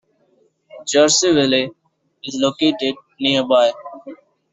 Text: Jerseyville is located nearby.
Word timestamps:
Jerseyville 0.91 1.69
is 2.23 2.35
located 2.39 2.95
nearby. 3.19 3.71